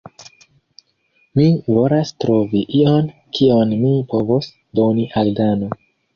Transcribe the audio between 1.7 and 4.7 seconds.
volas trovi ion, kion mi povos